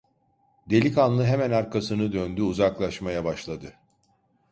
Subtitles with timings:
[0.69, 3.73] Delikanlı hemen arkasını döndü, uzaklaşmaya başladı.